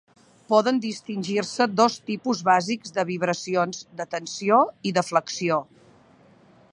[0.51, 4.61] Poden distingir-se dos tipus bàsics de vibracions: de tensió
[4.93, 5.61] i de flexió.